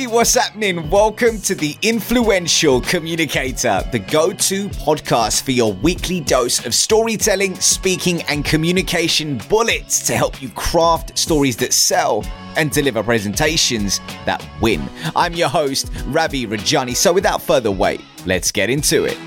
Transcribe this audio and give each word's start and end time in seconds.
Hey, 0.00 0.06
what's 0.06 0.32
happening? 0.32 0.88
Welcome 0.88 1.42
to 1.42 1.54
the 1.54 1.76
Influential 1.82 2.80
Communicator, 2.80 3.86
the 3.92 3.98
go 3.98 4.32
to 4.32 4.68
podcast 4.70 5.42
for 5.42 5.50
your 5.50 5.74
weekly 5.74 6.20
dose 6.20 6.64
of 6.64 6.74
storytelling, 6.74 7.54
speaking, 7.56 8.22
and 8.22 8.42
communication 8.42 9.36
bullets 9.50 10.06
to 10.06 10.16
help 10.16 10.40
you 10.40 10.48
craft 10.48 11.18
stories 11.18 11.58
that 11.58 11.74
sell 11.74 12.24
and 12.56 12.70
deliver 12.70 13.02
presentations 13.02 14.00
that 14.24 14.42
win. 14.62 14.88
I'm 15.14 15.34
your 15.34 15.50
host, 15.50 15.90
Ravi 16.06 16.46
Rajani. 16.46 16.96
So, 16.96 17.12
without 17.12 17.42
further 17.42 17.70
wait, 17.70 18.00
let's 18.24 18.50
get 18.50 18.70
into 18.70 19.04
it. 19.04 19.18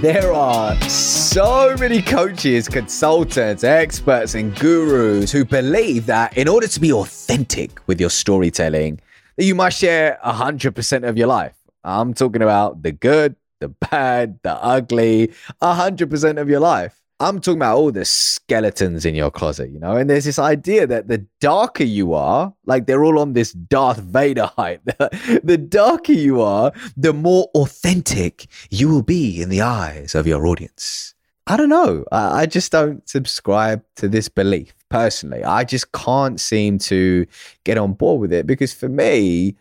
There 0.00 0.32
are 0.32 0.80
so 0.88 1.74
many 1.76 2.00
coaches, 2.00 2.68
consultants, 2.68 3.64
experts, 3.64 4.36
and 4.36 4.54
gurus 4.54 5.32
who 5.32 5.44
believe 5.44 6.06
that 6.06 6.38
in 6.38 6.46
order 6.46 6.68
to 6.68 6.80
be 6.80 6.92
authentic 6.92 7.80
with 7.88 8.00
your 8.00 8.08
storytelling, 8.08 9.00
that 9.36 9.44
you 9.44 9.56
must 9.56 9.76
share 9.76 10.20
100% 10.24 11.08
of 11.08 11.18
your 11.18 11.26
life. 11.26 11.56
I'm 11.82 12.14
talking 12.14 12.42
about 12.42 12.84
the 12.84 12.92
good, 12.92 13.34
the 13.58 13.70
bad, 13.70 14.38
the 14.44 14.54
ugly, 14.62 15.32
100% 15.60 16.40
of 16.40 16.48
your 16.48 16.60
life. 16.60 17.02
I'm 17.20 17.40
talking 17.40 17.58
about 17.58 17.76
all 17.76 17.90
the 17.90 18.04
skeletons 18.04 19.04
in 19.04 19.16
your 19.16 19.30
closet, 19.30 19.70
you 19.70 19.80
know? 19.80 19.96
And 19.96 20.08
there's 20.08 20.24
this 20.24 20.38
idea 20.38 20.86
that 20.86 21.08
the 21.08 21.26
darker 21.40 21.82
you 21.82 22.14
are, 22.14 22.54
like 22.64 22.86
they're 22.86 23.04
all 23.04 23.18
on 23.18 23.32
this 23.32 23.52
Darth 23.52 23.98
Vader 23.98 24.50
hype, 24.56 24.84
the 25.42 25.58
darker 25.58 26.12
you 26.12 26.40
are, 26.40 26.72
the 26.96 27.12
more 27.12 27.48
authentic 27.56 28.46
you 28.70 28.88
will 28.88 29.02
be 29.02 29.42
in 29.42 29.48
the 29.48 29.62
eyes 29.62 30.14
of 30.14 30.28
your 30.28 30.46
audience. 30.46 31.14
I 31.48 31.56
don't 31.56 31.70
know. 31.70 32.04
I 32.12 32.46
just 32.46 32.70
don't 32.70 33.08
subscribe 33.08 33.82
to 33.96 34.06
this 34.06 34.28
belief 34.28 34.74
personally. 34.90 35.42
I 35.42 35.64
just 35.64 35.90
can't 35.92 36.38
seem 36.38 36.78
to 36.80 37.26
get 37.64 37.78
on 37.78 37.94
board 37.94 38.20
with 38.20 38.32
it 38.32 38.46
because 38.46 38.74
for 38.74 38.88
me, 38.88 39.56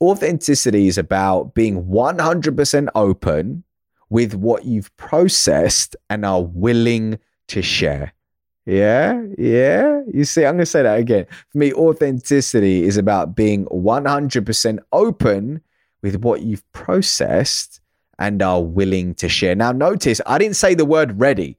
authenticity 0.00 0.88
is 0.88 0.96
about 0.98 1.54
being 1.54 1.84
100% 1.84 2.88
open 2.94 3.62
with 4.10 4.34
what 4.34 4.64
you've 4.64 4.94
processed 4.96 5.96
and 6.08 6.24
are 6.24 6.42
willing 6.42 7.18
to 7.48 7.62
share. 7.62 8.12
Yeah, 8.66 9.22
yeah. 9.38 10.02
You 10.12 10.24
see, 10.24 10.44
I'm 10.44 10.56
going 10.56 10.60
to 10.60 10.66
say 10.66 10.82
that 10.82 10.98
again. 10.98 11.26
For 11.48 11.58
me, 11.58 11.72
authenticity 11.72 12.84
is 12.84 12.98
about 12.98 13.34
being 13.34 13.64
100% 13.66 14.78
open 14.92 15.62
with 16.02 16.16
what 16.16 16.42
you've 16.42 16.70
processed 16.72 17.80
and 18.18 18.42
are 18.42 18.62
willing 18.62 19.14
to 19.14 19.28
share. 19.28 19.54
Now, 19.54 19.72
notice 19.72 20.20
I 20.26 20.38
didn't 20.38 20.56
say 20.56 20.74
the 20.74 20.84
word 20.84 21.18
ready. 21.18 21.56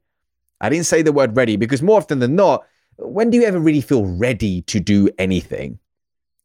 I 0.62 0.70
didn't 0.70 0.86
say 0.86 1.02
the 1.02 1.14
word 1.14 1.36
ready 1.36 1.56
because 1.56 1.82
more 1.82 1.98
often 1.98 2.20
than 2.20 2.36
not, 2.36 2.66
when 2.98 3.30
do 3.30 3.38
you 3.38 3.44
ever 3.44 3.60
really 3.60 3.82
feel 3.82 4.06
ready 4.06 4.62
to 4.64 4.80
do 4.80 5.10
anything? 5.18 5.80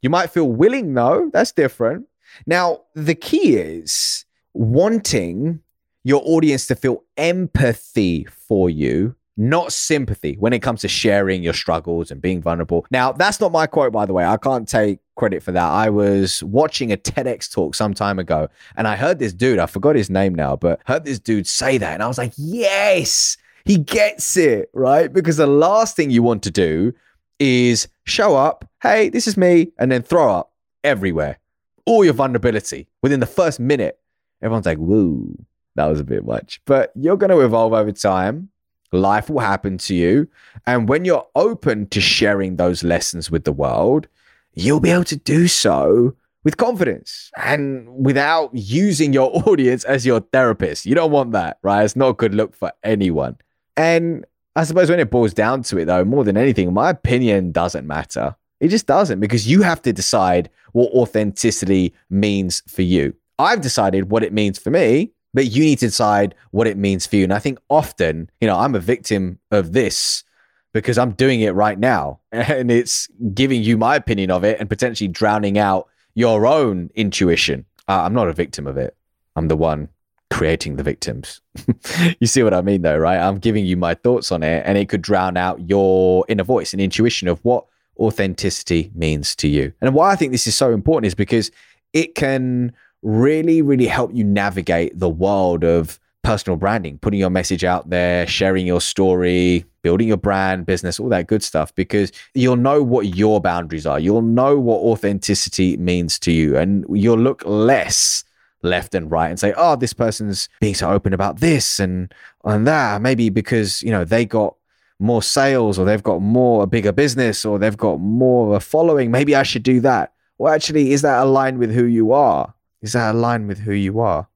You 0.02 0.10
might 0.10 0.30
feel 0.30 0.48
willing, 0.48 0.94
though. 0.94 1.30
That's 1.32 1.52
different. 1.52 2.06
Now, 2.46 2.82
the 2.94 3.14
key 3.14 3.56
is 3.56 4.24
wanting 4.52 5.60
your 6.04 6.22
audience 6.24 6.66
to 6.68 6.76
feel 6.76 7.02
empathy 7.16 8.24
for 8.24 8.70
you, 8.70 9.16
not 9.36 9.72
sympathy 9.72 10.36
when 10.38 10.52
it 10.52 10.60
comes 10.60 10.82
to 10.82 10.88
sharing 10.88 11.42
your 11.42 11.54
struggles 11.54 12.10
and 12.10 12.20
being 12.20 12.40
vulnerable. 12.40 12.86
Now, 12.90 13.10
that's 13.12 13.40
not 13.40 13.50
my 13.50 13.66
quote, 13.66 13.92
by 13.92 14.06
the 14.06 14.12
way. 14.12 14.24
I 14.24 14.36
can't 14.36 14.68
take 14.68 15.00
credit 15.16 15.42
for 15.42 15.52
that. 15.52 15.64
I 15.64 15.90
was 15.90 16.42
watching 16.44 16.92
a 16.92 16.96
TEDx 16.96 17.50
talk 17.50 17.74
some 17.74 17.94
time 17.94 18.18
ago 18.18 18.48
and 18.76 18.86
I 18.86 18.96
heard 18.96 19.18
this 19.18 19.32
dude, 19.32 19.58
I 19.58 19.66
forgot 19.66 19.96
his 19.96 20.10
name 20.10 20.34
now, 20.34 20.56
but 20.56 20.80
heard 20.84 21.04
this 21.04 21.18
dude 21.18 21.46
say 21.46 21.78
that. 21.78 21.94
And 21.94 22.02
I 22.02 22.06
was 22.06 22.18
like, 22.18 22.32
yes, 22.36 23.36
he 23.64 23.78
gets 23.78 24.36
it, 24.36 24.70
right? 24.74 25.12
Because 25.12 25.38
the 25.38 25.46
last 25.46 25.96
thing 25.96 26.10
you 26.10 26.22
want 26.22 26.42
to 26.44 26.50
do 26.50 26.92
is 27.38 27.88
show 28.04 28.36
up, 28.36 28.68
hey, 28.82 29.08
this 29.08 29.26
is 29.26 29.36
me, 29.36 29.72
and 29.78 29.90
then 29.90 30.02
throw 30.02 30.32
up 30.32 30.52
everywhere. 30.84 31.38
All 31.86 32.04
your 32.04 32.14
vulnerability 32.14 32.88
within 33.02 33.20
the 33.20 33.26
first 33.26 33.58
minute. 33.58 33.98
Everyone's 34.42 34.66
like, 34.66 34.78
woo, 34.78 35.36
that 35.76 35.86
was 35.86 36.00
a 36.00 36.04
bit 36.04 36.24
much. 36.24 36.60
But 36.64 36.92
you're 36.94 37.16
going 37.16 37.30
to 37.30 37.40
evolve 37.40 37.72
over 37.72 37.92
time. 37.92 38.50
Life 38.92 39.28
will 39.28 39.40
happen 39.40 39.78
to 39.78 39.94
you. 39.94 40.28
And 40.66 40.88
when 40.88 41.04
you're 41.04 41.26
open 41.34 41.86
to 41.88 42.00
sharing 42.00 42.56
those 42.56 42.84
lessons 42.84 43.30
with 43.30 43.44
the 43.44 43.52
world, 43.52 44.06
you'll 44.54 44.80
be 44.80 44.90
able 44.90 45.04
to 45.04 45.16
do 45.16 45.48
so 45.48 46.14
with 46.44 46.58
confidence 46.58 47.30
and 47.36 47.88
without 48.04 48.50
using 48.54 49.12
your 49.12 49.30
audience 49.48 49.84
as 49.84 50.06
your 50.06 50.20
therapist. 50.20 50.86
You 50.86 50.94
don't 50.94 51.10
want 51.10 51.32
that, 51.32 51.58
right? 51.62 51.84
It's 51.84 51.96
not 51.96 52.10
a 52.10 52.14
good 52.14 52.34
look 52.34 52.54
for 52.54 52.72
anyone. 52.84 53.36
And 53.76 54.24
I 54.54 54.62
suppose 54.64 54.88
when 54.88 55.00
it 55.00 55.10
boils 55.10 55.34
down 55.34 55.62
to 55.64 55.78
it, 55.78 55.86
though, 55.86 56.04
more 56.04 56.22
than 56.22 56.36
anything, 56.36 56.72
my 56.72 56.90
opinion 56.90 57.50
doesn't 57.50 57.86
matter. 57.86 58.36
It 58.60 58.68
just 58.68 58.86
doesn't 58.86 59.18
because 59.18 59.48
you 59.48 59.62
have 59.62 59.82
to 59.82 59.92
decide 59.92 60.48
what 60.72 60.92
authenticity 60.92 61.92
means 62.08 62.62
for 62.68 62.82
you. 62.82 63.14
I've 63.38 63.60
decided 63.60 64.10
what 64.10 64.22
it 64.22 64.32
means 64.32 64.58
for 64.58 64.70
me 64.70 65.10
but 65.34 65.50
you 65.50 65.62
need 65.62 65.80
to 65.80 65.86
decide 65.86 66.34
what 66.52 66.66
it 66.66 66.78
means 66.78 67.06
for 67.06 67.16
you. 67.16 67.24
And 67.24 67.32
I 67.32 67.40
think 67.40 67.58
often, 67.68 68.30
you 68.40 68.46
know, 68.46 68.56
I'm 68.56 68.74
a 68.74 68.80
victim 68.80 69.38
of 69.50 69.72
this 69.72 70.24
because 70.72 70.96
I'm 70.96 71.12
doing 71.12 71.40
it 71.40 71.50
right 71.50 71.78
now 71.78 72.20
and 72.32 72.70
it's 72.70 73.08
giving 73.34 73.62
you 73.62 73.76
my 73.76 73.96
opinion 73.96 74.30
of 74.30 74.44
it 74.44 74.58
and 74.60 74.68
potentially 74.68 75.08
drowning 75.08 75.58
out 75.58 75.88
your 76.14 76.46
own 76.46 76.90
intuition. 76.94 77.66
Uh, 77.88 78.02
I'm 78.02 78.14
not 78.14 78.28
a 78.28 78.32
victim 78.32 78.66
of 78.66 78.76
it. 78.76 78.96
I'm 79.36 79.48
the 79.48 79.56
one 79.56 79.88
creating 80.30 80.76
the 80.76 80.82
victims. 80.82 81.40
you 82.20 82.26
see 82.26 82.42
what 82.42 82.54
I 82.54 82.60
mean, 82.60 82.82
though, 82.82 82.96
right? 82.96 83.18
I'm 83.18 83.38
giving 83.38 83.66
you 83.66 83.76
my 83.76 83.94
thoughts 83.94 84.32
on 84.32 84.42
it 84.42 84.62
and 84.64 84.78
it 84.78 84.88
could 84.88 85.02
drown 85.02 85.36
out 85.36 85.68
your 85.68 86.24
inner 86.28 86.44
voice 86.44 86.72
and 86.72 86.80
intuition 86.80 87.28
of 87.28 87.38
what 87.44 87.66
authenticity 87.98 88.90
means 88.94 89.36
to 89.36 89.48
you. 89.48 89.72
And 89.80 89.94
why 89.94 90.10
I 90.10 90.16
think 90.16 90.32
this 90.32 90.46
is 90.46 90.56
so 90.56 90.72
important 90.72 91.06
is 91.06 91.14
because 91.14 91.50
it 91.92 92.14
can 92.14 92.72
really, 93.04 93.62
really 93.62 93.86
help 93.86 94.12
you 94.12 94.24
navigate 94.24 94.98
the 94.98 95.08
world 95.08 95.62
of 95.62 96.00
personal 96.22 96.56
branding, 96.56 96.98
putting 96.98 97.20
your 97.20 97.30
message 97.30 97.62
out 97.62 97.90
there, 97.90 98.26
sharing 98.26 98.66
your 98.66 98.80
story, 98.80 99.64
building 99.82 100.08
your 100.08 100.16
brand, 100.16 100.64
business, 100.64 100.98
all 100.98 101.10
that 101.10 101.26
good 101.26 101.42
stuff, 101.42 101.74
because 101.74 102.10
you'll 102.32 102.56
know 102.56 102.82
what 102.82 103.14
your 103.14 103.40
boundaries 103.40 103.86
are. 103.86 104.00
You'll 104.00 104.22
know 104.22 104.58
what 104.58 104.80
authenticity 104.80 105.76
means 105.76 106.18
to 106.20 106.32
you, 106.32 106.56
and 106.56 106.84
you'll 106.88 107.18
look 107.18 107.42
less 107.44 108.24
left 108.62 108.94
and 108.94 109.10
right 109.10 109.28
and 109.28 109.38
say, 109.38 109.52
oh, 109.56 109.76
this 109.76 109.92
person's 109.92 110.48
being 110.58 110.74
so 110.74 110.90
open 110.90 111.12
about 111.12 111.40
this 111.40 111.78
and, 111.78 112.12
and 112.44 112.66
that. 112.66 113.02
Maybe 113.02 113.28
because, 113.28 113.82
you 113.82 113.90
know, 113.90 114.04
they 114.04 114.24
got 114.24 114.56
more 114.98 115.22
sales 115.22 115.78
or 115.78 115.84
they've 115.84 116.02
got 116.02 116.22
more, 116.22 116.62
a 116.62 116.66
bigger 116.66 116.92
business 116.92 117.44
or 117.44 117.58
they've 117.58 117.76
got 117.76 118.00
more 118.00 118.46
of 118.46 118.52
a 118.54 118.60
following. 118.60 119.10
Maybe 119.10 119.36
I 119.36 119.42
should 119.42 119.62
do 119.62 119.80
that. 119.80 120.14
Well, 120.38 120.54
actually, 120.54 120.92
is 120.92 121.02
that 121.02 121.22
aligned 121.22 121.58
with 121.58 121.72
who 121.72 121.84
you 121.84 122.12
are? 122.12 122.54
Is 122.84 122.92
that 122.92 123.14
aligned 123.14 123.48
with 123.48 123.58
who 123.58 123.72
you 123.72 123.98
are? 124.00 124.28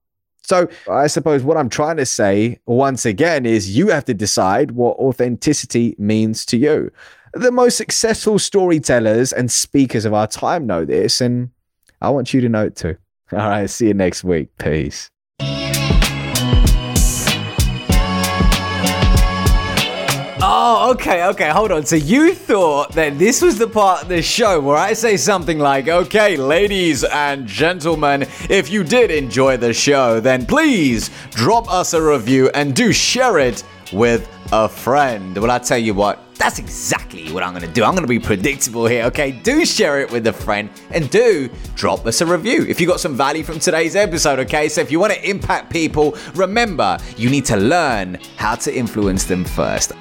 So 0.42 0.66
I 0.91 1.09
suppose 1.09 1.42
what 1.42 1.59
I'm 1.59 1.69
trying 1.69 1.98
to 1.98 2.06
say 2.06 2.59
once 2.64 3.04
again 3.04 3.44
is 3.44 3.76
you 3.76 3.88
have 3.88 4.06
to 4.06 4.14
decide 4.14 4.70
what 4.70 4.97
authenticity 4.97 5.94
means 5.98 6.47
to 6.47 6.56
you. 6.56 6.91
The 7.34 7.53
most 7.53 7.76
successful 7.76 8.38
storytellers 8.38 9.34
and 9.34 9.50
speakers 9.50 10.06
of 10.06 10.14
our 10.14 10.26
time 10.26 10.66
know 10.66 10.86
this, 10.86 11.20
and 11.20 11.50
I 12.00 12.09
want 12.09 12.32
you 12.32 12.41
to 12.41 12.48
know 12.48 12.64
it 12.64 12.76
too. 12.76 12.97
All 13.32 13.38
right, 13.38 13.69
see 13.69 13.88
you 13.88 13.94
next 13.94 14.25
week. 14.25 14.48
Peace. 14.56 15.10
Oh, 20.41 20.93
okay, 20.93 21.25
okay, 21.25 21.49
hold 21.49 21.72
on. 21.72 21.84
So 21.84 21.97
you 21.97 22.32
thought 22.32 22.93
that 22.93 23.19
this 23.19 23.43
was 23.43 23.59
the 23.59 23.66
part 23.66 24.03
of 24.03 24.09
the 24.09 24.22
show 24.22 24.60
where 24.60 24.76
I 24.76 24.93
say 24.93 25.16
something 25.16 25.59
like, 25.59 25.88
okay, 25.88 26.37
ladies 26.37 27.03
and 27.03 27.44
gentlemen, 27.44 28.22
if 28.48 28.71
you 28.71 28.84
did 28.84 29.10
enjoy 29.10 29.56
the 29.56 29.72
show, 29.72 30.21
then 30.21 30.47
please 30.47 31.10
drop 31.31 31.69
us 31.69 31.93
a 31.93 32.00
review 32.00 32.50
and 32.54 32.72
do 32.72 32.93
share 32.93 33.41
it 33.41 33.65
with 33.93 34.28
a 34.53 34.69
friend. 34.69 35.37
Well, 35.37 35.50
I 35.50 35.59
tell 35.59 35.77
you 35.77 35.92
what, 35.92 36.21
that's 36.36 36.60
exactly 36.60 37.33
what 37.33 37.42
I'm 37.42 37.53
going 37.53 37.66
to 37.66 37.72
do. 37.72 37.83
I'm 37.83 37.95
going 37.95 38.03
to 38.03 38.09
be 38.09 38.21
predictable 38.21 38.86
here, 38.86 39.04
okay? 39.07 39.33
Do 39.33 39.66
share 39.66 40.01
it 40.01 40.10
with 40.13 40.24
a 40.28 40.33
friend 40.33 40.71
and 40.91 41.10
do 41.10 41.51
drop 41.74 42.07
us 42.07 42.21
a 42.21 42.27
review 42.27 42.65
if 42.68 42.80
you 42.80 42.86
got 42.86 43.01
some 43.01 43.16
value 43.16 43.42
from 43.42 43.59
today's 43.59 43.97
episode, 43.97 44.39
okay? 44.41 44.68
So 44.68 44.80
if 44.83 44.92
you 44.92 45.01
want 45.01 45.15
to 45.15 45.28
impact 45.28 45.72
people, 45.72 46.16
remember, 46.36 46.97
you 47.16 47.28
need 47.28 47.45
to 47.47 47.57
learn 47.57 48.18
how 48.36 48.54
to 48.54 48.72
influence 48.74 49.24
them 49.24 49.45
first. 49.45 49.92